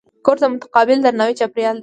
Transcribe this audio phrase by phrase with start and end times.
[0.25, 1.79] کورس د متقابل درناوي چاپېریال دی.